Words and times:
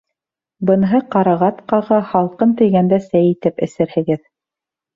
—Быныһы 0.69 1.01
ҡарағат 1.15 1.59
ҡағы, 1.75 2.01
һалҡын 2.15 2.57
тейгәндә, 2.63 3.01
сәй 3.11 3.31
итеп 3.37 3.65
эсерһегеҙ. 3.69 4.29